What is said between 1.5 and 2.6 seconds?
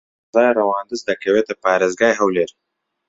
پارێزگای هەولێر.